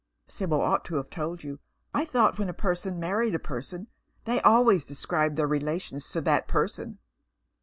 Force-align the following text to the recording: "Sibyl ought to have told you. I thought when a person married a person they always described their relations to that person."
"Sibyl 0.27 0.61
ought 0.61 0.83
to 0.85 0.95
have 0.95 1.11
told 1.11 1.43
you. 1.43 1.59
I 1.93 2.05
thought 2.05 2.39
when 2.39 2.49
a 2.49 2.55
person 2.55 2.99
married 2.99 3.35
a 3.35 3.37
person 3.37 3.85
they 4.25 4.41
always 4.41 4.83
described 4.83 5.35
their 5.35 5.45
relations 5.45 6.09
to 6.11 6.21
that 6.21 6.47
person." 6.47 6.97